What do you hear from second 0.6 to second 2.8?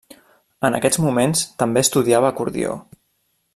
En aquests moments també estudiava acordió.